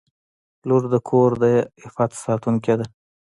[0.67, 1.43] •لور د کور د
[1.85, 2.85] عفت ساتونکې ده.